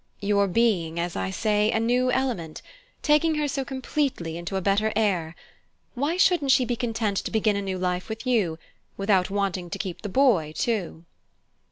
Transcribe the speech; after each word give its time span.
"Your 0.19 0.47
being, 0.47 0.99
as 0.99 1.15
I 1.15 1.29
say, 1.29 1.69
a 1.69 1.79
new 1.79 2.11
element; 2.11 2.63
taking 3.03 3.35
her 3.35 3.47
so 3.47 3.63
completely 3.63 4.35
into 4.35 4.55
a 4.55 4.59
better 4.61 4.91
air. 4.95 5.35
Why 5.93 6.17
shouldn't 6.17 6.49
she 6.49 6.65
be 6.65 6.75
content 6.75 7.17
to 7.17 7.29
begin 7.29 7.55
a 7.55 7.61
new 7.61 7.77
life 7.77 8.09
with 8.09 8.25
you, 8.25 8.57
without 8.97 9.29
wanting 9.29 9.69
to 9.69 9.77
keep 9.77 10.01
the 10.01 10.09
boy 10.09 10.53
too?" 10.57 11.05